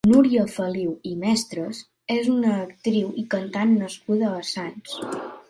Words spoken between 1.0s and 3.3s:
i Mestres és una actriu i